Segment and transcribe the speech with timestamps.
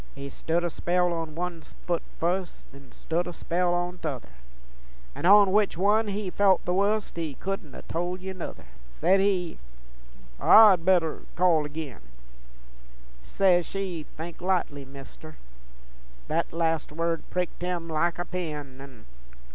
[0.15, 4.29] He stood a spell on one foot fust, Then stood a spell on t'other,
[5.13, 8.65] An' on which one he felt the wust He couldn't ha' told ye nuther.
[8.95, 9.59] Says he,
[10.39, 12.01] 'I'd better call agin:'
[13.21, 15.37] Says she, 'Think likely, Mister:'
[16.27, 19.05] Thet last word pricked him like a pin, An'...